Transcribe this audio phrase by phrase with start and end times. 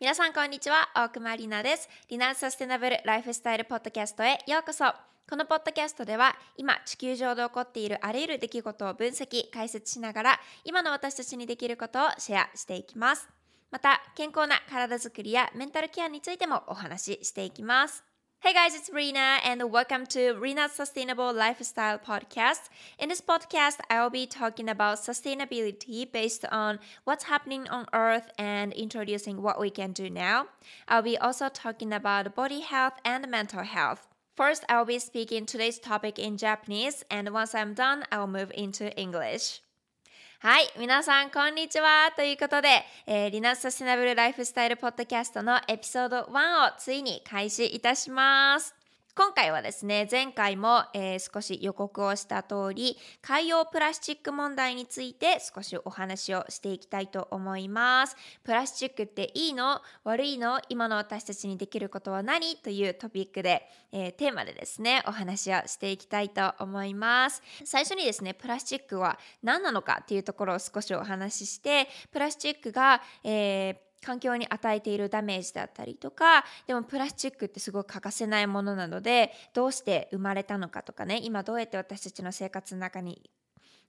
[0.00, 1.86] 皆さんこんにちは、大熊里奈です。
[2.08, 4.86] リナーズサステナブルライフスタイルポッドキャストへようこそ。
[5.28, 13.28] このポッドキャストでは今地球上で起こっているあらゆる出来事を分析、解説しながら今の私たちにできることをシェアしていきます。
[13.70, 18.02] また健康な体づくりやメンタルケアについてもお話ししていきます。
[18.42, 22.70] Hey guys, it's Rena and welcome to Rena's Sustainable Lifestyle Podcast.
[22.98, 28.30] In this podcast, I will be talking about sustainability based on what's happening on Earth
[28.38, 30.46] and introducing what we can do now.
[30.88, 34.08] I'll be also talking about body health and mental health.
[34.38, 38.26] First, I will be speaking today's topic in Japanese, and once I'm done, I will
[38.26, 39.60] move into English.
[40.42, 40.72] はい。
[40.78, 42.10] 皆さん、こんにちは。
[42.16, 48.79] ということで、えー、リナサステナブルライフスタイルポッドキャストのエピソード1をついに開始いたします。
[49.16, 58.16] 今回はですね、前回も、えー、少し予告をした通り、海洋プラスチック問題について少しお話をしていきたいと思います。
[58.44, 59.82] プラスチックっていいの？
[60.04, 60.60] 悪いの？
[60.68, 62.56] 今の私たちにできることは何？
[62.56, 67.42] というトピックで、えー、テーマでですね、お話をしていきたいと思います。
[67.64, 83.30] 最初にですね、プラスチックは何なのかっていうところを少しお話しして、プラスチックが、えー環境に与えているダメージだったりとかでもプラスチックってすごく欠かせないものなのでどうして生まれたのかとかね今どうやって私たちの生活の中に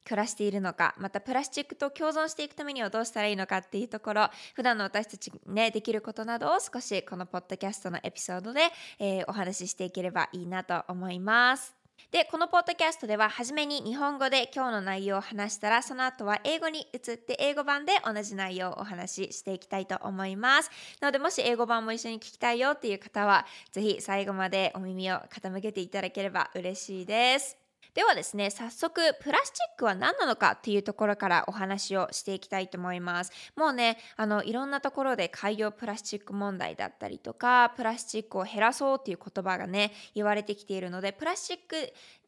[0.04, 8.62] 暮らしているのかまたプラスチックと共存していくためにはどうしたらいいのかっていうところ普段の私たちねできることなどを少しこのポッドキャストのエピソードで、
[9.00, 11.81] えー、お話ししていければいいなと思います。
[12.10, 20.72] で、このポッドキャストでは初めに日本語で今日の内容を話したら、その後は英語に移って英語版で同じ内容をお話ししていきたいと思います。
[21.00, 27.61] なので、もし英語版も一緒に聞きたいよっていう方は、ぜひ最後までお耳を傾けていただければ嬉しいです。
[27.94, 33.32] ではですね早速プラスチックは何なのかっていうところからお話をしていきたいと思います。
[33.58, 41.76] もうねあのいろんなところで海洋プラスチック問題だったりとかプラスチックを減らそうっていう言葉がね言われてきているのでプラスチック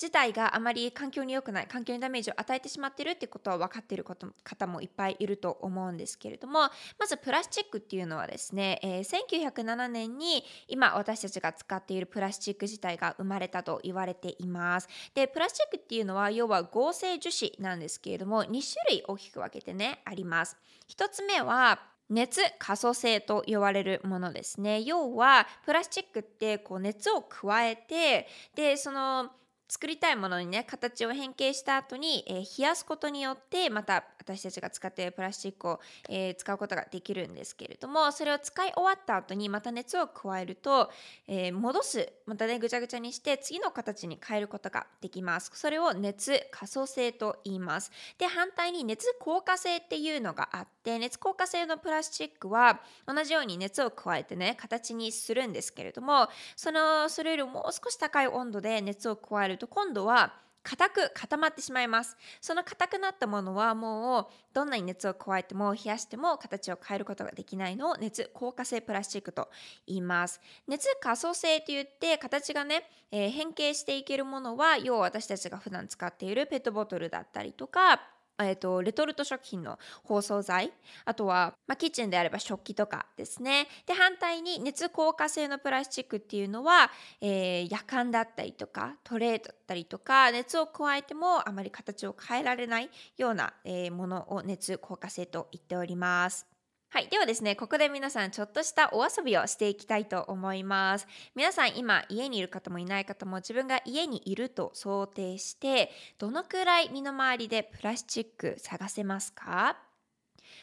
[0.01, 6.59] 自体があまり環境に良くない環境にダメージを与えてしまってるってことは分かっていること方もいっぱいいると思うんですけれども
[6.99, 14.89] まずプラスチックっていうのはですね、えー、1907年に今私たちが使っているプラスチック自体が生まれたと言われています。
[15.13, 20.57] でプラススチックっていうのは要は合成樹脂なんですけれども2種類大きく分けてねあります。
[20.89, 24.81] 1つ目は熱可塑性と呼ばれるものですね。
[24.81, 29.29] 要はプラスチックってこう熱を加えてでその
[29.67, 35.79] 作りたいものにね形を変形した後に、えー、冷やすことによってまた私たちが使っているプラスチックを、
[36.09, 40.89] えー、使うことができるんですけれどもそれを使い終わった後にまた熱を加えると、
[41.27, 45.51] えー、戻すまたねぐちゃぐちゃにして次の形に変えることができます。
[45.53, 47.91] それを熱可塑性と言います。
[48.17, 60.33] で反対に熱硬化性っていうのがあって熱硬化性のプラスチックは同じように熱を加えてね形にするんですけれどもそのそれよりもう少し高い温度で熱を加えると今度は
[60.63, 62.17] 硬く固まってしまいます。
[62.41, 69.49] その硬くなったものはもうどんなに熱を加えても冷やしても形を変えることができないのを熱硬化性プラスチックと
[69.85, 70.39] 言います。
[70.67, 80.71] 熱可塑性といって形がね、えー、変形していけるものは要は私たちが普段使っているペットボトルだったりとかえーと、レトルト食品の包装材
[81.05, 96.52] あとは、まあ、キッチンであれば食器とかですねで反対に熱硬化性のプラスチックっていうのは、えー、夜間だったりとかトレーだったりとか熱を加えてもあまり形を変えられないような、えー、ものを熱硬化性と言っております。
[96.93, 97.07] はい。
[97.07, 101.07] ではですね、ここで皆さんちょっとしたお遊びをしていきたいと思います。
[101.33, 105.89] 皆さん今家にいる方もいない方も自分が家にいると想定して、
[106.19, 109.75] どのくらい身の回りでプラスチック探せますか？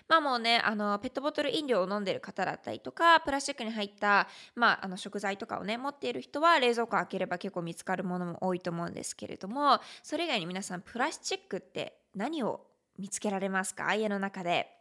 [0.06, 12.68] まあもうね、あの、ペットボトル飲料を飲んでる方だったりとか、プラスチックに入った、まあ、あの食材とかをね、持っている人は冷蔵庫開ければ結構見つかるものも多いと思うんですけれども、それ以外に皆さん、プラスチックって何を
[13.00, 13.92] 見つけられますか？
[13.96, 14.76] 家の中で。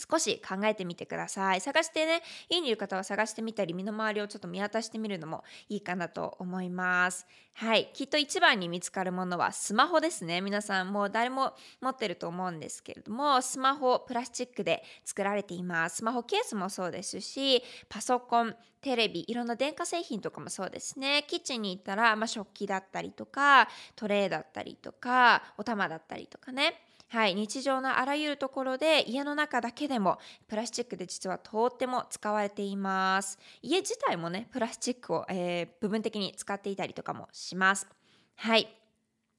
[0.00, 1.60] 少し考えてみてください。
[1.60, 7.26] 探してね、家にいる方は探してみたり、身の回りをちょっと見渡してみるのもいいかなと思います。
[7.54, 7.90] はい。
[7.92, 10.40] きっと一番に見つかるものはスマホですね。
[10.40, 15.96] 皆さんもう誰も持ってると思うんですけれども、スマホプラスチックで作られています。
[15.96, 21.24] スマホケースもそうですし、パソコン、テレビ、いろんな電化製品とかもそうですね。
[21.28, 26.80] キッチンに行ったら、まあ、食器だったりとか、トレーだったりとか、お玉だったりとかね。
[27.12, 37.88] はい、日常のあらゆるところで家の中だけでもプラスチックで実はとっても使われています家自体もねプラスチックを、えー、部分的に使っていたりとかもします
[38.36, 38.68] はい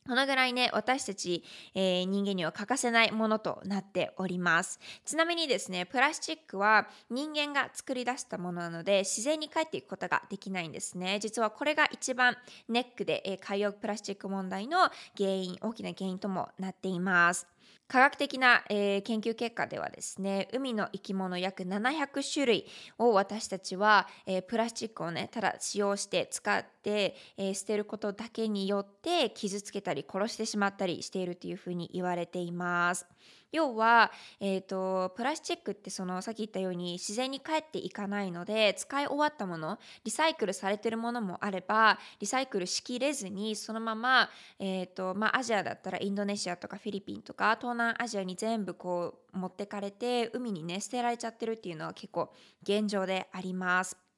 [0.08, 1.44] このぐらいね、私たち、
[1.76, 4.80] えー、人間には欠かせないものとなっております。
[5.06, 11.20] ちなみにですね、プラスチックは人間が作り出したものなので、自然に帰っていくことができないんですね。
[11.20, 12.36] 実はこれが一番
[12.68, 14.80] ネックで、えー、海洋プラスチック問題の
[15.16, 17.48] 原因、大きな原因ともなっています。
[17.92, 22.66] 科学的な、えー、研究結果ではですね海の生き物約700種類
[22.98, 33.06] を私たちは、えー、プラスチックをねただ使用して使って、えー、捨てることだけによって傷つけたり殺してしまったりしているというふうに言われています。
[33.52, 44.30] 要は、えーと、プラスチックってそのさっき言ったように自然に返っていかないので使い終わったものリサイクルされてるものもあればリサイクルしきれずにそのまま、
[44.60, 52.34] えーとまあ、アジアだったらインドネシアとかフィリピンとか東南アジアに全部こう持ってかれて海にね捨てられちゃってるっていうのは結構
[52.64, 54.11] 現状であります。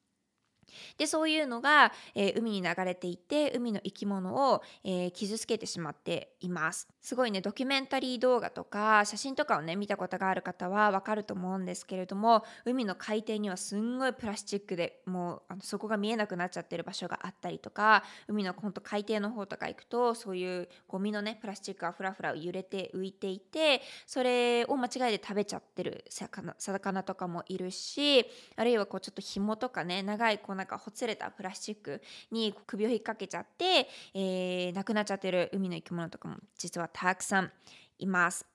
[0.98, 6.88] でそういうのが、えー、海に流れていて海の生き物を、えー、傷つけてしまっています。
[7.00, 28.24] すごいねドキュメンタリー動画とか写真とかをね見たことがある方はわかると思うんですけれども海の海底にはすんごいプラスチックでもうあのそこが見えなくなっちゃってる場所があったりとか海のほんと海底の方とか行くとそういうゴミのねプラスチックがふらふら揺れて浮いていてそれを間違いで食べちゃってる魚魚とかもいるし
[28.56, 37.52] あるいはこうちょっと紐とかね長いこなんかほつれたプラスチックに首を引っ掛けちゃって、えー、亡くなっちゃってる海の生き物とかも実はたくさん
[37.98, 38.53] います。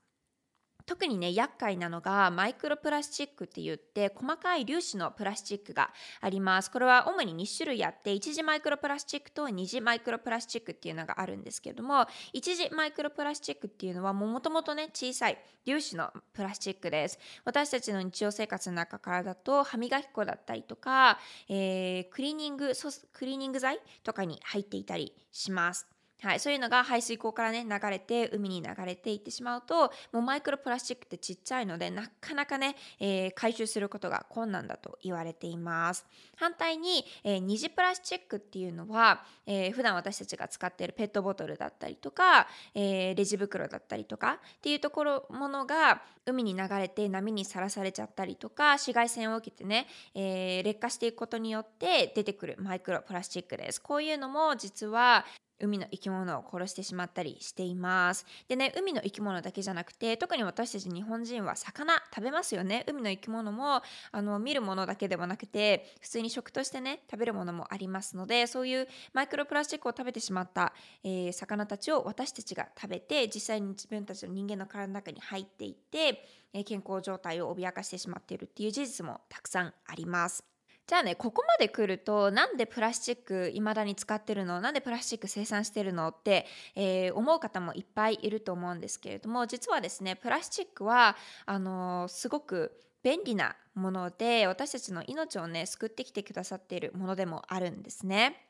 [0.89, 6.71] 特にね厄介なのがマイクロプラスチックって言って細かい粒子のプラスチックがあります。
[6.71, 17.19] これは主に2種類あって一次マイクロプラスチックと二次マイクロプラスチックっていうのがあるんですけれども一次マイクロプラスチックっていうのはもともとね小さい粒子のプラスチックです。
[17.45, 21.19] 私たちの日常生活の中からだと歯磨き粉だったりとか、
[21.49, 22.71] えー、クリーニング
[23.13, 25.98] クリーニング剤とかに入っていたりします。
[26.21, 36.05] はい、そういうのが排水溝からね流れて海に流れていってしまうともうマイクロプラスチックってちっちゃいのでなかなかね、えー、回収することが困難だと言われています。
[36.35, 53.81] 反対に、えー、二次プラスチックっていうのは、えー、普段私たちが使っているペットボトルだったりとか、えー、レジ袋だったりとかっていうところものが海に流れて波にさらされちゃったりとか紫外線を受けてね、えー、劣化していくことによって出てくるマイクロプラスチックです。
[53.81, 55.25] こういうのも実は
[55.59, 58.25] 海の生き物を殺してしまったりしています。
[58.47, 62.85] でね、海の生き物だけじゃなくて、特に私たち日本人は魚食べますよね。
[62.87, 70.73] 海の生き物もあの見るものだけではなくて、普通に食としてね、食べるものもありますので、そういうマイクロプラスチックを食べてしまった、
[71.03, 80.58] えー、魚たちを私たちが食べて、実際に自分たちの人間の体の中に入っていって、え、健康状態を脅かしてしまっているっていう事実もたくさんあります。
[80.89, 84.59] じゃあねここまで来るとなんでプラスチックいまだに使ってるの？
[84.59, 86.07] なんでプラスチック生産してるの？
[86.07, 91.15] って、えー、思う方もいっぱいいると思うんですけれども実はですねプラスチックは
[91.45, 92.71] あのー、すごく
[93.03, 98.48] 便利なもので私たちの命をね救ってきてくださっているものでもあるんですね。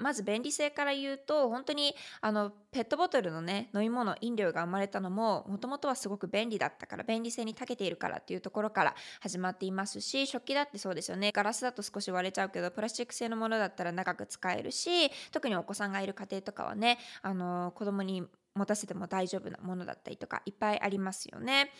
[0.00, 18.24] まず便利性から言うと本当にあのペットボトルのね飲み物飲料が生まれたのももともとはすごく便利だったから便利性に長けているからっていうところから始まっていますし食器だってそうですよねガラスだと少し割れちゃうけどプラスチック製のものだったら長く使えるし特にお子さんがいる家庭とかはねあの子供に
[18.54, 21.70] 持たせても大丈夫なものだったりとかいっぱいありますよね。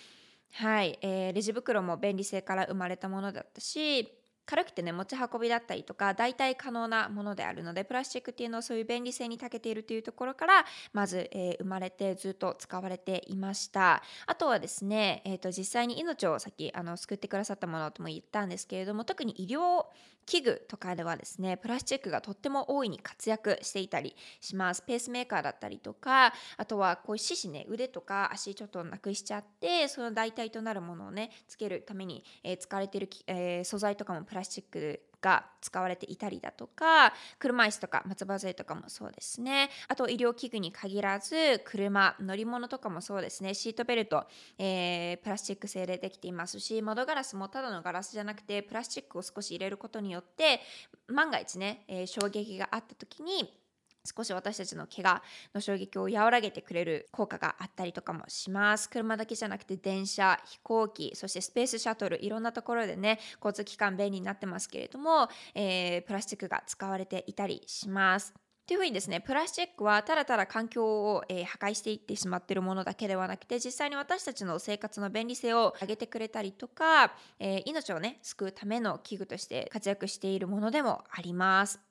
[0.53, 4.20] はい、えー、レジ袋も便利性から生まれたものだったし
[4.51, 14.03] 軽くてね持ち運びだったりとか代替可能なものであるのでプラスチックっていうのはそういう便利性に長けているというところからまず、えー、生まれてずっと使われていました。
[14.27, 19.85] あとはですね、えーと、実際に命をさっきあの救ってくださったものとも言ったんですけれども特に医療
[20.31, 24.83] 器具とかではですねプラスチックがとっても大いに活躍していたりします。
[24.83, 39.71] ペースメーカーだったりとかあとはこういう四肢ね腕とか足ちょっとなくしちゃってその代替となるものをねつけるために、えー、使われてる、えー、素材とかもプラスチックが使われていたりだとか車椅子とか松葉杖とかもそうですね。
[39.89, 43.55] あと医療器具に限らず車乗り物とかもそうですね。
[43.55, 44.25] シートベルト、
[44.59, 50.61] えー、プラスチック製でできていますし窓ガラスもただのガラスじゃなくてプラスチックを少し入れることによって
[51.09, 53.60] 万が一ね、えー、衝撃があった時に
[54.05, 55.23] 少し私たちの怪我
[55.55, 58.89] の衝撃を和らげてくれる効果があったりとかもします。
[58.89, 68.35] 車だけじゃなくて電車飛行機そしてスペースシャトルいろんなところでね交通機関便利になってますけれども、えー、プラスチックが使われていたりします。
[68.71, 81.90] というふうにですねプラスチックはただただ環境を、えー、破壊していってしまってるものだけではなくて実際に私たちの生活の便利性を上げてくれたりとか、えー、命をね救うための器具として活躍しているものでもあります。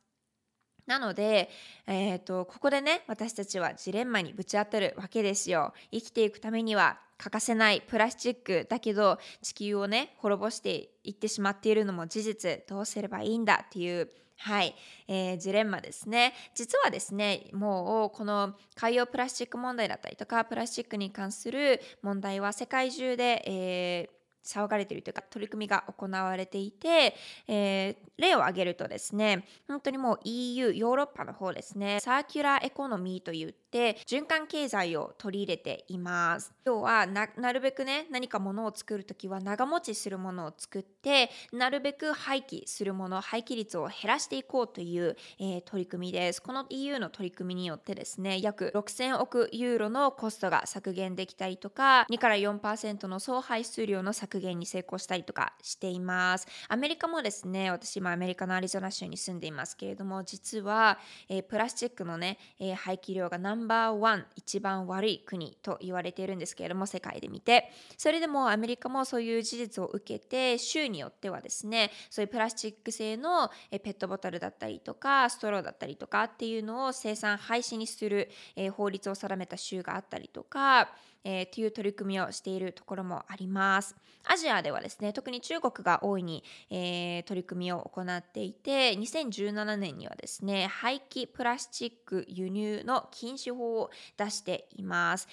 [0.89, 1.51] なので、
[1.85, 5.71] えーと、ここでね私たちはジレンマにぶち当たるわけですよ。
[5.91, 12.63] 生きていくためには欠かせないプラスチックだけど地球をね滅ぼしていってしまっているのも事実。
[12.67, 13.63] どうすればいいんだ？
[13.67, 14.73] っていうはい、
[15.07, 16.33] えー、ジレンマですね。
[16.55, 27.15] 実はですねもうこの海洋プラスチック問題だったりとかプラスチックに関する問題は世界中で、えー騒がれているというか取り組みが行われていて、
[27.47, 36.53] えー、例を挙げるとですね本当にもう EU ヨーロッパの方ですねサーキュラーエコノミーといって循環経済を取り入れています。
[36.65, 46.41] 要はなるべくね何かものを作る時は長持ちするものを作ってなるべく廃棄するもの廃棄率を減らしていこうという、えー、取り組みです。
[46.41, 56.47] この EU の取り組みによってですね約6000億ユーロのコストが削減できたりとか2から4%の総排出量の削減に成功したりとかしています。
[56.67, 67.71] アメリカもですね私今アメリカのアリゾナ州に住んでいますけれども実は、えー、プラスチックのね、えー、廃棄量がナンバーワン一番悪い国と言われているんですけれども世界で見て。
[67.97, 78.29] それでもアメリカもそういう事実を受けて州によってはですねそういうプラスチック製のペットボトルだったりとかストローだったりとかっていうのを生産廃止にする、
[78.75, 80.89] 法律を定めた州があったりとか
[81.29, 83.95] えー、という取り組みをしているところもあります。
[84.25, 95.27] アジアではですね、特に中国が大いに、えー、取り組みを行っていて、2017年にはですね、廃棄プラスチック輸入の禁止法を出しています。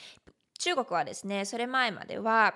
[0.59, 2.55] 中国はですね、それ前までは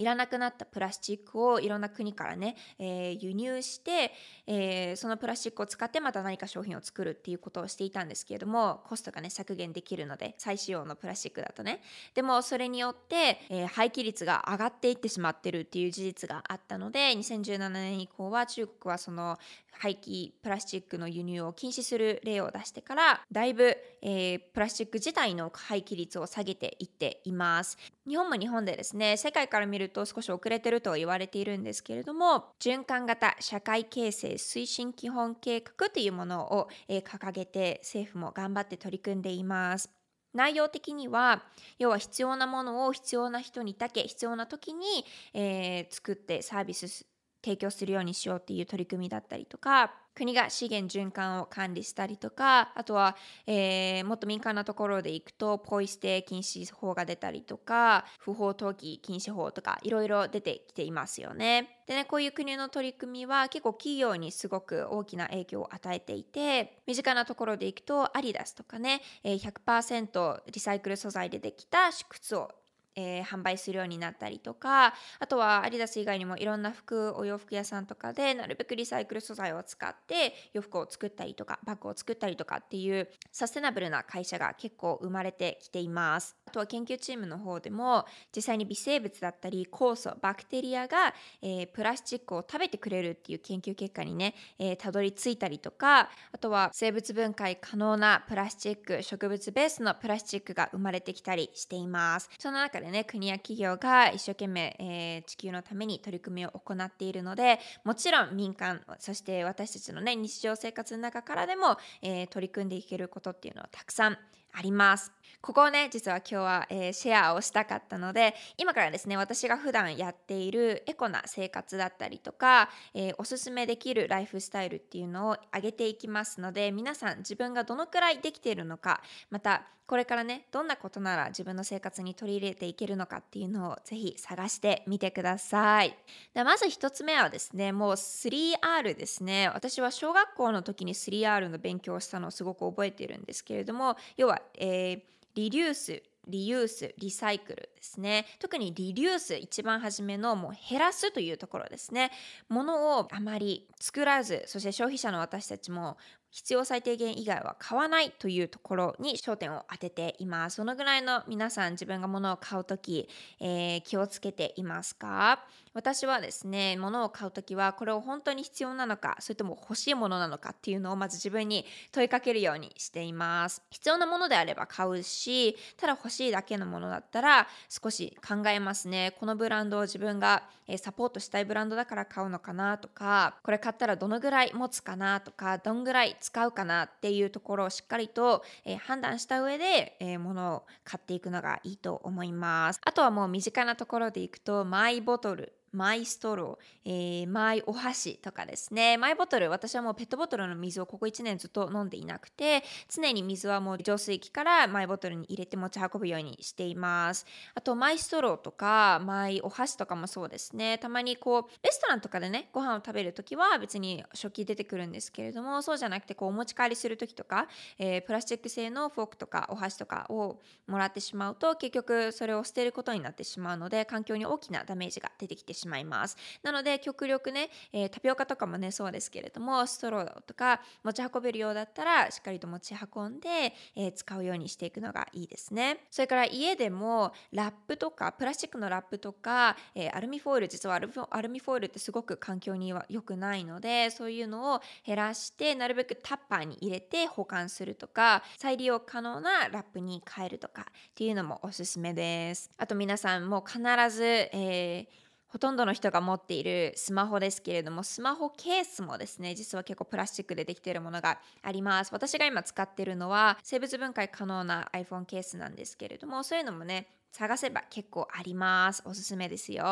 [0.00, 4.12] いらなくなったプラスチックをいろんな国からね、えー、輸入して、
[4.46, 11.82] えー、そのプラスチックを使ってまた何か商品を作るっていうことをしていたんですけれどもコストがね削減できるので再使用のプラスチックだとね。
[12.14, 19.38] でもそれによって、えー、廃棄率が上がっていってしまってるっていう事実があったので2017年以降は中国はその
[19.72, 27.78] 廃棄プラスチックの輸入を禁止する例を出してからだいぶ、えー、プラスチック自体の廃棄率を下げていっています。
[28.08, 39.90] 日本も日本でですね世界から見ると少し遅れてると言われているんですけれども循環型社会形成推進基本計画というものを、え、掲げて政府も頑張って取り組んでいます。
[40.32, 41.42] 内容的には
[41.78, 45.04] 要は必要なものを必要な人にだけ必要な時に、
[45.34, 47.09] えー、作ってサービス
[47.42, 53.16] 提供するようにしようっていう取り組みだったりとか国が資源循環を管理したりとかあとは、
[53.46, 61.80] えー、もっと民間なところでいくとポイ捨て禁止法が出たりとか不法投棄禁止法とかいろいろ出てきていますよね。
[61.86, 72.50] でねこういう国の取り組みは結構企業にすごく大きな影響を与えていて身近なところでいくとアリダスとかね100%リサイクル素材でできた靴を
[72.96, 86.36] えー、販売するようになったりとかあとはアディダス以外にもいろんな服お洋服屋さんとかでなるべくリサイクル素材を使って洋服を作ったりとかバッグを作ったりとかっていうサステナブルな会社が結構生まれてきています。
[86.46, 102.28] あとは研究チームの方でも実際に微生物だったり酵素バクテリアが、えー、プラスチックを食べてくれるっていう研究結果にね、えー、たどり着いたりとかあとは生物分解可能なプラスチック植物ベースのプラスチックが生まれてきたりしています。
[102.38, 114.18] その中でね国や企業が一生懸命、えー、地球のために取り組みを行っているのでもちろん民間そして私たちのね日常生活の中からでも、えー、取り組んでいけることっていうのはたくさん
[114.52, 115.12] あります。
[115.40, 135.96] ここをね実は今日は、えー、シェアをしたかったので今からですね私が普段やっているエコな生活だったりとか、えー、おすすめできるライフスタイルっていうのを上げていきますので皆さん自分がどのくらいできているのかまたこれからねどんなことなら自分の生活に取り入れていけるのかっていうのをぜひ探してみてください。
[136.32, 139.50] でまず1つ目はですねもう 3R ですね。
[139.52, 145.00] 私は小学校の時に 3R の勉強をしたのをすごく覚えているんですけれども要は、えー、
[145.34, 148.26] リデュースリユース、リサイクルですね。
[148.38, 152.10] 特にリデュース、一番初めのもう減らすというところですね。
[152.50, 155.96] ものをあまり作らず、そして消費者の私たちも
[156.28, 160.56] 必要最低限以外は買わないというところに焦点を当てています。
[160.56, 163.08] そのぐらいの皆さん自分が物を買う時、
[163.40, 165.44] えー、気をつけていますか？
[165.72, 173.62] 私はですね、物を買う時はこれを本当に必要なのか、それとも欲しいものなのかっていうのをまず自分に問いかけるようにしています。
[173.70, 179.14] 必要なものであれば買うし、ただ欲しいだけのものだったら少し考えますね。
[179.20, 180.42] このブランドを自分が
[180.76, 188.42] サポートしたいブランドだから買うのかなとか、これ買ったらどのぐらい持つかなとか、どんぐらい使うかなっていうところをしっかりと、
[188.80, 192.80] 判断した上で、えー、物を買っていくのがいいと思います。
[192.84, 198.96] あとはもう身近なところでいくとマイボトルマイストロー、えー、マイお箸とかですね。
[198.96, 207.24] マイボトル、私はもうペットボトルの水をここ1年ずっと飲んでいなくて、常に水はもう浄水器からマイボトルに入れて持ち運ぶようにしています。
[207.54, 210.78] あと、マイストローとか、マイお箸とかもそうですね。
[210.78, 217.46] たまにこう、レストランとかでね、ご飯を食べるときは別に食器出てくるんですけれども、そうじゃなくて、こう、お持ち帰りするときとか、
[217.78, 225.59] えー、プラスチック製のフォークとかお箸とかをもらってしまうと、結局それを捨てることになってしまうので、環境に大きなダメージが出てきてしまいます。
[225.60, 226.16] しまいます。
[226.42, 233.28] なので極力ね、えー、タピオカとかもねそうですけれどもストローとか持ち運べるようだったらしっかりと持ち運んで、
[233.76, 235.84] えー、使うようにしていくのがいいですね。
[235.90, 240.78] それから家でもラップとかプラスチックのラップとか、えー、アルミフォイル実はア
[241.22, 250.64] ルミフォイルってすごく環境には良くないのでそういうのを減らしてなるべくタッパーに入れて保管するとか再利用可能なラップに変えるとかっ
[250.94, 252.50] ていうのもおすすめです。
[252.56, 261.90] あと皆さんも必ず、えーほとんどの人が持っているスマホですけれどもスマホケースもですね実は結構プラスチックでできているものがあります。
[261.92, 268.82] 私が今使っているのは生物分解可能な iPhone ケースなんですけれどもそういうのもね探せば結構あります。
[268.84, 269.64] おすすめですよ。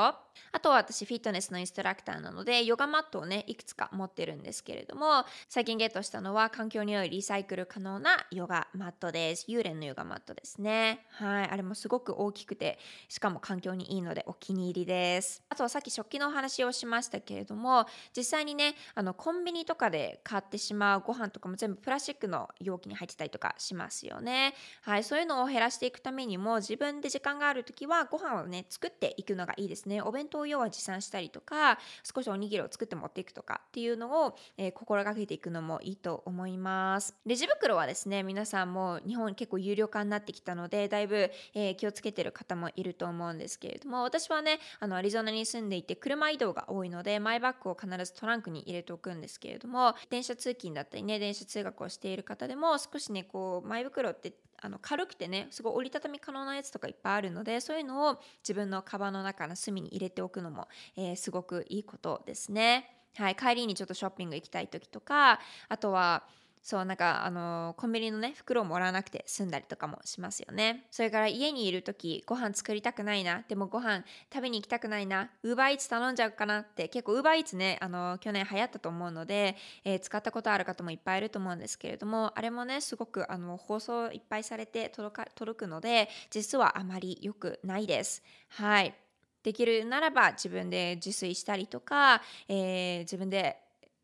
[0.53, 9.47] あとは私フィットネスのインストラクターなのでヨガマットをねいくつか持ってるんですけれども最近ゲットしたのは環境に良いリサイクル可能なヨガマットです。
[9.49, 11.07] 幽連のヨガマットですね。
[11.11, 11.49] はい。
[11.49, 12.79] あれもすごく大きくて
[13.09, 15.43] しかも環境にいいのでお気に入りです。
[15.49, 24.55] あとはさっき食器のお話をしましたけれども実際にねあのコンビニとかで買ってしまうご飯とかも全部プラスチックの容器に入ってたりとかしますよね。
[24.83, 25.05] はい。
[25.05, 30.01] そういうのを減らしていくためにも自分で時間間がある時はご飯をね作っていくのがいいですね。
[30.03, 37.15] お弁当用は持参したりとか少しおにぎりを作って持っていくとかっていうのを、えー、心がけていくのもいいと思います。
[37.27, 62.95] レジ袋はですね皆さんも日本結構有料化になってきたのでだいぶ、えー、気をつけてる方もいると思うんですけれども私はねあのアリゾナに住んでいて車移動が多いのでマイバッグを必ずトランクに入れておくんですけれども電車通勤だったりね電車通学をしている方でも少しねこうマイ袋ってあの軽くてねすごい折りたたみ可能なやつとかいっぱいああるのでそういうのを自分のカバンの中の隅に入れておくのも、えー、すごくいいことですね。
[63.17, 66.25] はい、帰りにちょっとショッピング行きたい時とかあとは
[66.63, 70.87] そうなんかあのコンビニのね袋をもらわなくて済んだりとかもしますよね。
[70.91, 73.45] それから家にいる時ご飯作りたくないな。
[73.49, 75.31] でもご飯食べに行きたくないな。
[75.43, 76.89] ウーバーイーツ頼んじゃうかなって。
[76.89, 88.23] 結構ウーバーイーツねあの去年流行ったと思うので、えー、使ったことある方もいっぱいいると思うんですけれどもあれもねすごくあの放送いっぱいされて届か届くので実はあまり良くないです。
[88.49, 88.95] はい。
[89.43, 93.57] できるならば自分で自炊したりとか、え、自分で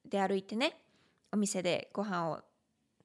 [0.06, 0.76] 出歩いてね
[1.34, 2.40] お店でご飯を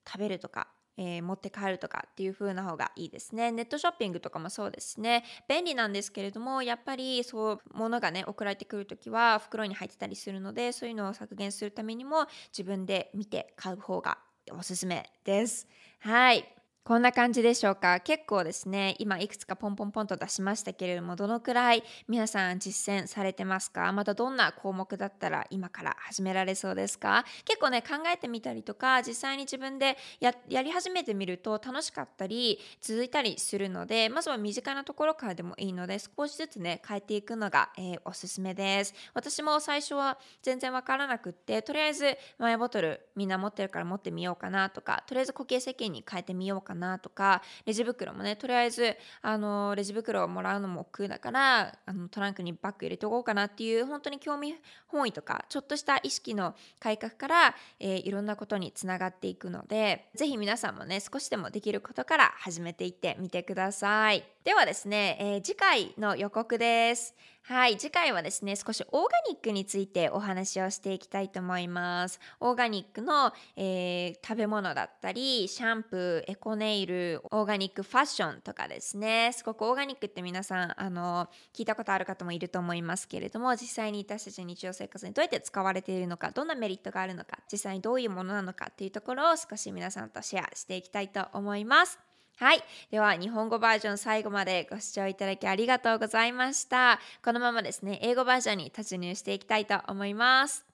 [0.07, 3.51] 食べるとか、えー、持って帰るとかっていう風な方がいいですね。
[3.51, 5.23] ネットショッピングとかもそうですね。
[5.47, 14.19] 便利なんですけれども、やっぱりそう物がね、送られてくるときは袋に入ってたりするので、そういうのを削減するためにも自分で見て買う方が
[14.51, 15.67] おすすめです。
[15.99, 16.59] はい。
[16.89, 17.99] こんな感じでしょうか？
[17.99, 23.91] 結構ですね今いくつかポンポンポンと出しましたけれどもどのくらい皆さん実践されてますか？
[23.91, 27.25] またどんな項目だったら今から始められそうですか？
[27.45, 38.95] 結構ね考えてみたりとか実際に自分でやり始めてみると楽しかったり続いたりするのでまずは身近なところからでもいいので少しずつね変えていくのが、えー、おすすめです。
[39.13, 54.55] 私も最初は全然わからなくってとりあえずマイボトルみんな持ってるから持ってみようかなとかとりあえず固形石鹸に変えてみようかななとかレジ袋もねとりあえずあのレジ袋をもらうのも億劫だからあのトランクにバッグ入れておこうかなっていう本当に興味
[54.87, 64.38] 本位とかちょっとした意識の改革から、えー、いろんなことにつながっていくので是非皆さんもね少しでもできることから始めていってみてください。
[64.45, 67.13] ではですね、えー、次回の予告です。
[67.41, 72.21] はい次回はですね少しオーガニックについてお話をしていきたいと思います。
[72.39, 79.32] オーガニックの、えー、食べ物だったりシャンプーエコネイルオーガニックファッションとかですね。
[79.34, 92.09] すごくオーガニックって皆さんあの聞いたことある方もいると思いますけれども実際に私たちの日常生活にどうやって使われているのかどんなメリットがあるのか実際にどういうものなのかっていうところを少し皆さんとシェアしていきたいと思います。
[92.38, 92.62] はい。
[92.90, 96.98] では、日本語バージョン最後までご視聴いただきありがとうございました。
[97.24, 100.64] このままですね、英語バージョンに突入していきたいと思います。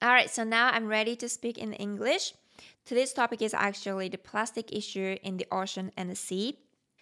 [0.00, 2.34] Alright, so now I'm ready to speak in English.
[2.86, 6.56] Today's topic is actually the plastic issue in the ocean and the sea.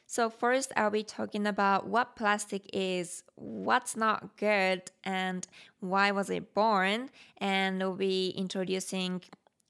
[0.09, 5.47] So, first, I'll be talking about what plastic is, what's not good, and
[5.81, 7.11] why was it born.
[7.39, 9.23] And we'll be introducing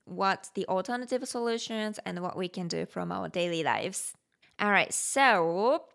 [0.04, 4.14] what the alternative solutions and what we can do from our daily lives.
[4.61, 5.85] Alright, so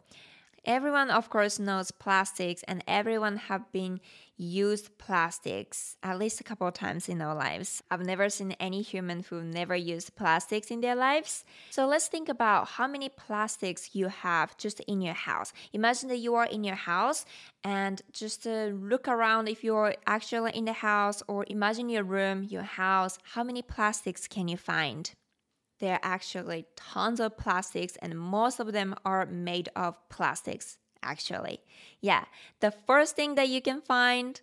[0.65, 4.01] everyone of course knows plastics and everyone have been
[4.37, 7.81] used plastics at least a couple of times in our lives.
[7.93, 11.45] I've never seen any human who never used plastics in their lives.
[11.71, 15.53] So let's think about how many plastics you have just in your house.
[15.73, 17.25] Imagine that you are in your house
[17.63, 22.43] and just uh, look around if you're actually in the house or imagine your room,
[22.43, 23.17] your house.
[23.23, 25.13] How many plastics can you find?
[25.79, 31.61] There are actually tons of plastics, and most of them are made of plastics actually.
[32.01, 32.25] Yeah,
[32.61, 34.41] the first thing that you can find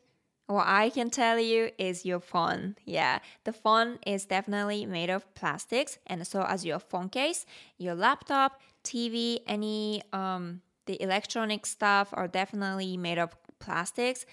[0.47, 2.75] or I can tell you is your phone.
[2.85, 7.45] Yeah, the phone is definitely made of plastics, and so as your phone case,
[7.77, 14.25] your laptop, TV, any um, the electronic stuff are definitely made of plastics.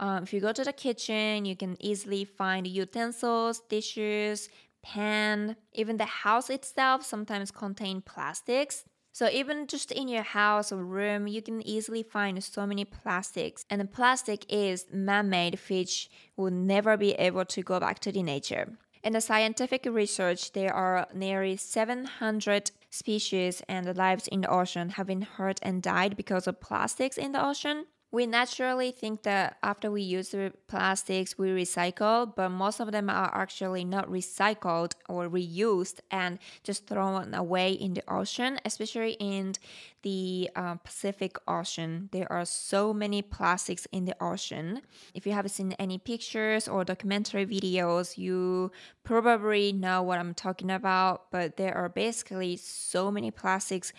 [0.00, 4.48] Um, if you go to the kitchen, you can easily find utensils, dishes,
[4.88, 5.56] pan.
[5.72, 8.84] Even the house itself sometimes contain plastics.
[9.12, 13.64] So even just in your house or room, you can easily find so many plastics.
[13.68, 18.22] And the plastic is man-made, which will never be able to go back to the
[18.22, 18.78] nature.
[19.02, 25.06] In the scientific research, there are nearly 700 species and lives in the ocean have
[25.06, 29.90] been hurt and died because of plastics in the ocean we naturally think that after
[29.90, 35.28] we use the plastics we recycle but most of them are actually not recycled or
[35.28, 39.54] reused and just thrown away in the ocean especially in
[40.02, 42.08] the uh, pacific ocean.
[42.12, 44.80] There are so many plastics in the ocean.
[45.12, 48.70] If you have seen any pictures or documentary videos you
[49.02, 53.92] probably know what i'm talking about but there are basically so many plastics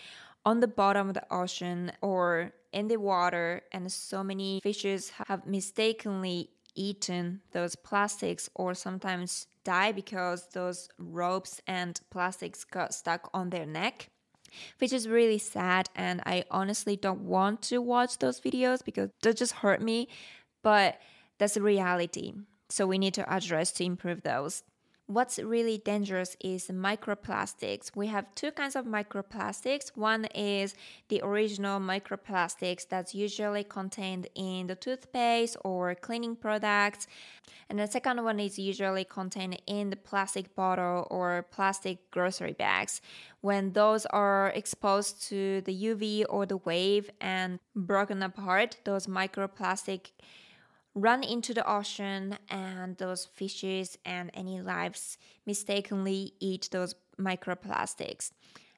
[0.46, 5.46] on the bottom of the ocean or in the water, and so many fishes have
[5.46, 13.50] mistakenly eaten those plastics or sometimes die because those ropes and plastics got stuck on
[13.50, 14.10] their neck
[14.80, 19.34] which is really sad and i honestly don't want to watch those videos because they
[19.34, 20.08] just hurt me
[20.62, 21.00] but
[21.40, 22.34] that's the reality.
[22.70, 24.64] So we need to address to improve those
[25.10, 27.96] What's really dangerous is microplastics.
[27.96, 29.90] We have two kinds of microplastics.
[29.96, 30.76] One is
[31.08, 37.08] the original microplastics that's usually contained in the toothpaste or cleaning products.
[37.72, 43.02] And the second one is usually contained in the plastic bottle or plastic grocery bags.
[43.42, 50.12] When those are exposed to the UV or the wave and broken apart, those microplastic
[51.02, 58.32] run into the ocean and those fishes and any lives mistakenly eat those microplastics.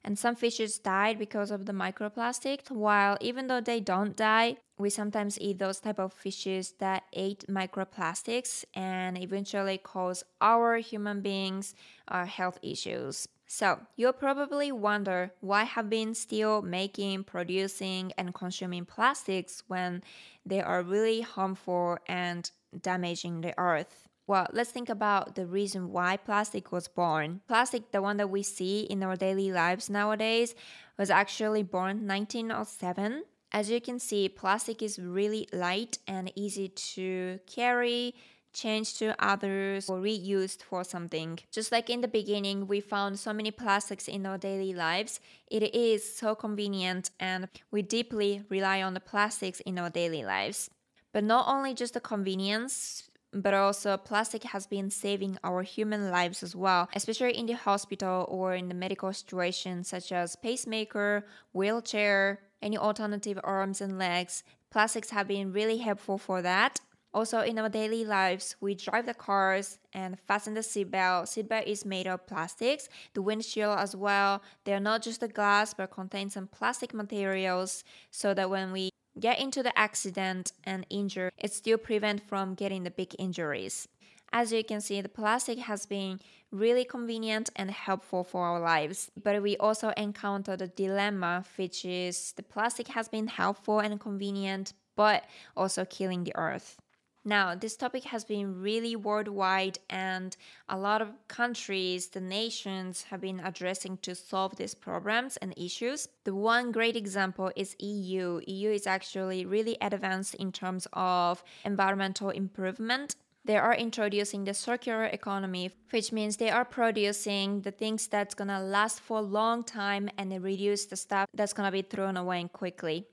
[0.04, 4.90] And some fishes died because of the microplastic, while even though they don't die, we
[4.90, 11.76] sometimes eat those type of fishes that ate microplastics and eventually cause our human beings
[12.08, 13.28] uh, health issues.
[13.54, 20.04] So you'll probably wonder why have been still making, producing, and consuming plastics when
[20.46, 22.50] they are really harmful and
[22.82, 24.08] damaging the earth.
[24.26, 27.42] Well, let's think about the reason why plastic was born.
[27.46, 30.56] Plastic, the one that we see in our daily lives nowadays,
[30.98, 33.26] was actually born 1907.
[33.52, 38.16] As you can see, plastic is really light and easy to carry,
[38.54, 41.40] changed to others or reused for something.
[41.52, 45.76] Just like in the beginning, we found so many plastics in our daily lives, it
[45.76, 50.70] is so convenient and we deeply rely on the plastics in our daily lives.
[51.14, 56.44] But not only just the convenience, but also plastic has been saving our human lives
[56.44, 62.40] as well, especially in the hospital or in the medical situations such as pacemaker, wheelchair,
[62.62, 64.44] any alternative arms and legs.
[64.70, 66.80] Plastics have been really helpful for that
[67.14, 71.28] also, in our daily lives, we drive the cars and fasten the seatbelt.
[71.28, 72.88] Seatbelt is made of plastics.
[73.14, 74.42] The windshield as well.
[74.64, 78.92] They are not just the glass, but contain some plastic materials, so that when we
[79.20, 83.90] get into the accident and injure, it still prevent from getting the big injuries.
[84.32, 89.12] As you can see, the plastic has been really convenient and helpful for our lives.
[89.22, 94.72] But we also encounter the dilemma, which is the plastic has been helpful and convenient,
[94.96, 95.26] but
[95.58, 96.78] also killing the earth.
[97.24, 100.36] Now, this topic has been really worldwide, and
[100.68, 106.08] a lot of countries, the nations, have been addressing to solve these problems and issues.
[106.24, 108.42] The one great example is EU.
[108.48, 113.16] EU is actually really advanced in terms of environmental improvement.
[113.46, 118.60] They are introducing the circular economy, which means they are producing the things that's gonna
[118.60, 123.06] last for a long time and reduce the stuff that's gonna be thrown away quickly.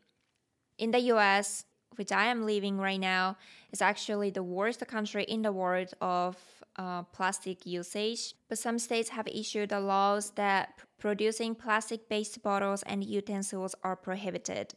[0.78, 1.64] In the US,
[1.98, 3.36] which I am living right now,
[3.72, 6.36] is actually the worst country in the world of
[6.76, 8.34] uh, plastic usage.
[8.48, 14.74] But some states have issued laws that producing plastic based bottles and utensils are prohibited.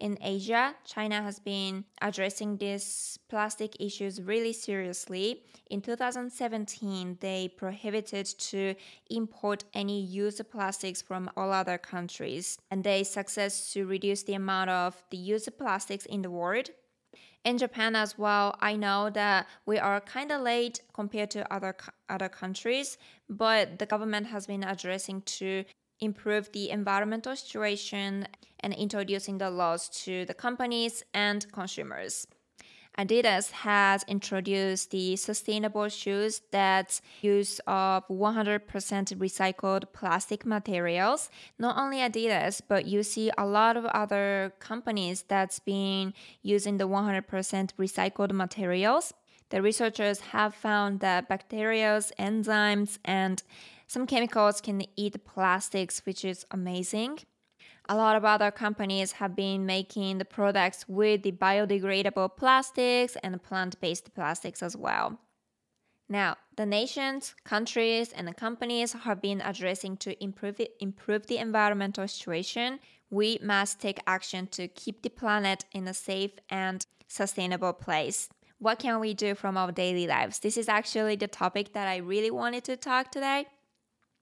[0.00, 5.44] In Asia, China has been addressing these plastic issues really seriously.
[5.70, 8.74] In 2017, they prohibited to
[9.08, 14.68] import any used plastics from all other countries, and they success to reduce the amount
[14.70, 16.68] of the used plastics in the world.
[17.44, 21.74] In Japan as well, I know that we are kind of late compared to other
[22.10, 22.98] other countries,
[23.28, 25.64] but the government has been addressing to
[26.00, 28.28] improve the environmental situation
[28.60, 32.26] and introducing the laws to the companies and consumers.
[32.98, 41.30] Adidas has introduced the sustainable shoes that use of 100% recycled plastic materials.
[41.60, 46.88] Not only Adidas, but you see a lot of other companies that's been using the
[46.88, 47.22] 100%
[47.78, 49.14] recycled materials.
[49.50, 53.42] The researchers have found that bacteria, enzymes, and
[53.88, 57.20] some chemicals can eat plastics, which is amazing.
[57.88, 63.42] A lot of other companies have been making the products with the biodegradable plastics and
[63.42, 65.18] plant based plastics as well.
[66.06, 72.06] Now, the nations, countries, and companies have been addressing to improve, it, improve the environmental
[72.06, 72.80] situation.
[73.10, 78.28] We must take action to keep the planet in a safe and sustainable place.
[78.58, 80.40] What can we do from our daily lives?
[80.40, 83.46] This is actually the topic that I really wanted to talk today.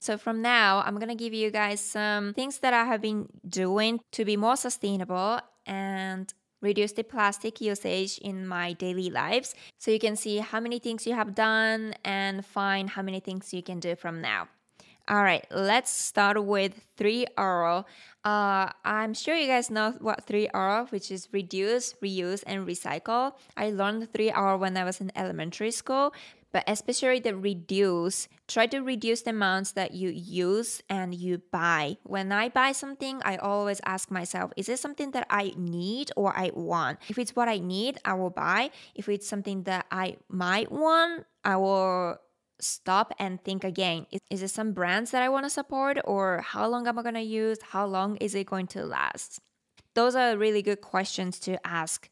[0.01, 4.01] So from now, I'm to give you guys some things that I have been doing
[4.13, 6.33] to be more sustainable and
[6.63, 9.55] reduce the plastic usage in my daily lives.
[9.79, 13.53] So you can see how many things you have done and find how many things
[13.53, 14.49] you can do from now.
[15.09, 17.85] All right, let's start with 3R.
[18.25, 23.35] Uh, I'm sure you guys know what 3R, which is reduce, reuse, and recycle.
[23.57, 26.13] I learned 3R when I was in elementary school,
[26.53, 31.97] but especially the reduce try to reduce the amounts that you use and you buy.
[32.05, 36.37] When i buy something i always ask myself is it something that i need or
[36.37, 36.99] i want?
[37.09, 38.71] If it's what i need i will buy.
[38.95, 42.19] If it's something that i might want i will
[42.59, 44.07] stop and think again.
[44.11, 47.03] Is, is it some brands that i want to support or how long am i
[47.03, 47.59] going to use?
[47.63, 49.41] How long is it going to last?
[49.95, 52.09] Those are really good questions to ask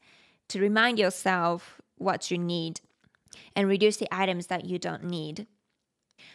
[0.49, 2.81] to remind yourself what you need
[3.55, 5.47] and reduce the items that you don't need.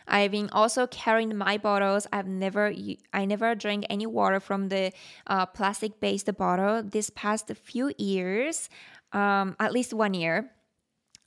[0.07, 2.07] I've been also carrying my bottles.
[2.13, 2.73] I've never
[3.13, 4.93] I never drank any water from the
[5.27, 8.69] uh, plastic based bottle this past few years,
[9.13, 10.51] um, at least one year.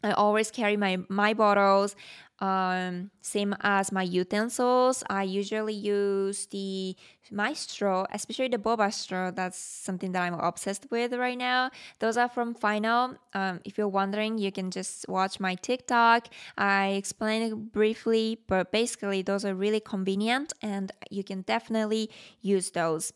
[0.04, 1.96] I always carry my my bottles.
[2.40, 6.94] Um, same as my utensils, I usually use the
[7.32, 9.32] my straw, especially the boba straw.
[9.32, 11.72] That's something that I'm obsessed with right now.
[12.00, 13.16] Those are from Final.
[13.34, 16.28] Um, if you're wondering, you can just watch my TikTok.
[16.58, 22.10] I explain it briefly, but basically, those are really convenient, and you can definitely
[22.42, 23.14] use those.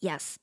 [0.00, 0.38] Yes.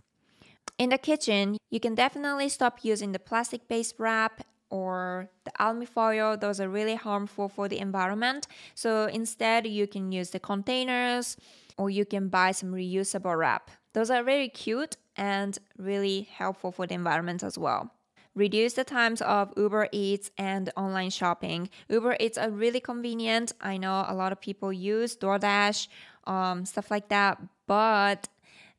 [0.78, 5.92] In the kitchen, you can definitely stop using the plastic based wrap or the aluminium
[5.92, 8.48] foil those are really harmful for the environment.
[8.76, 11.38] So instead you can use the containers
[11.78, 13.72] or you can buy some reusable wrap.
[13.94, 17.92] Those are very cute and really helpful for the environment as well.
[18.36, 21.70] Reduce the times of uber eats and online shopping.
[21.90, 23.54] Uber eats are really convenient.
[23.60, 25.88] I know a lot of people use doordash
[26.26, 28.28] um, stuff like that but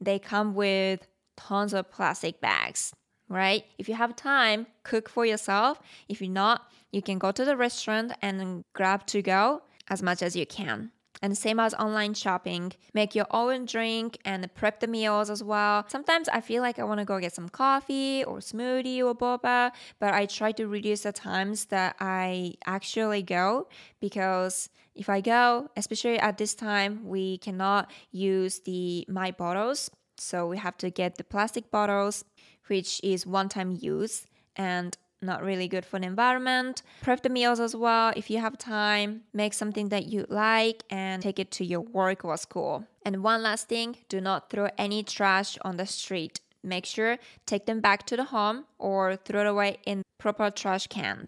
[0.00, 2.92] they come with tons of plastic bags
[3.30, 3.64] right?
[3.78, 5.80] If you have time, cook for yourself.
[6.08, 10.20] If you're not, you can go to the restaurant and grab to go as much
[10.22, 10.90] as you can.
[11.22, 15.84] And same as online shopping, make your own drink and prep the meals as well.
[15.88, 19.70] Sometimes I feel like I want to go get some coffee or smoothie or boba,
[19.98, 23.68] but I try to reduce the times that I actually go
[24.00, 29.90] because if I go, especially at this time, we cannot use the my bottles.
[30.16, 32.24] So we have to get the plastic bottles
[32.70, 36.82] which is one time use and not really good for the environment.
[37.02, 39.22] Prep the meals as well if you have time.
[39.34, 42.86] Make something that you like and take it to your work or school.
[43.04, 46.40] And one last thing do not throw any trash on the street.
[46.62, 50.86] Make sure take them back to the home or throw it away in proper trash
[50.86, 51.26] can.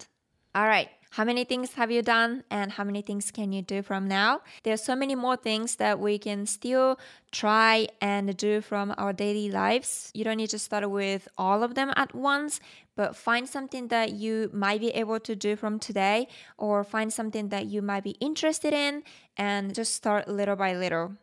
[0.55, 3.83] All right, how many things have you done and how many things can you do
[3.83, 4.41] from now?
[4.63, 6.99] There are so many more things that we can still
[7.31, 10.09] try and do from our daily lives.
[10.15, 12.59] You don't need to start with all of them at once,
[12.95, 17.49] but find something that you might be able to do from today or find something
[17.49, 19.03] that you might be interested in
[19.37, 21.13] and just start little by little.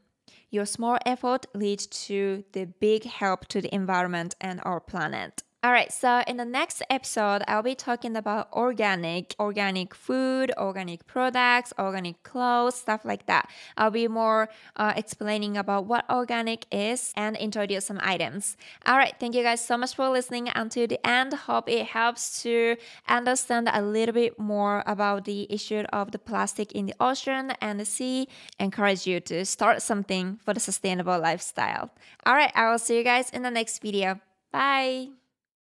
[0.51, 5.43] Your small effort leads to the big help to the environment and our planet.
[5.63, 11.07] All right, so in the next episode, I'll be talking about organic, organic food, organic
[11.07, 13.51] products, organic clothes, stuff like that.
[13.77, 18.57] I'll be more uh, explaining about what organic is and introduce some items.
[18.87, 21.35] All right, thank you guys so much for listening until the end.
[21.35, 26.73] Hope it helps to understand a little bit more about the issue of the plastic
[26.73, 28.29] in the ocean and the sea.
[28.59, 31.91] Encourage you to start something for the sustainable lifestyle.
[32.25, 34.21] All right, I will see you guys in the next video.
[34.53, 35.20] Bye.